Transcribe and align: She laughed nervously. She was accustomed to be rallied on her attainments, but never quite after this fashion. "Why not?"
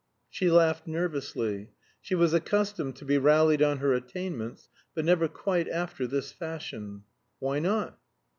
She 0.31 0.49
laughed 0.49 0.87
nervously. 0.87 1.69
She 2.01 2.15
was 2.15 2.33
accustomed 2.33 2.95
to 2.95 3.05
be 3.05 3.19
rallied 3.19 3.61
on 3.61 3.77
her 3.77 3.93
attainments, 3.93 4.67
but 4.95 5.05
never 5.05 5.27
quite 5.27 5.69
after 5.69 6.07
this 6.07 6.31
fashion. 6.31 7.03
"Why 7.37 7.59
not?" 7.59 7.99